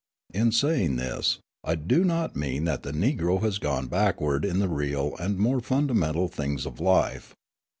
[0.33, 4.67] In saying this, I do not mean that the Negro has gone backward in the
[4.67, 7.35] real and more fundamental things of life.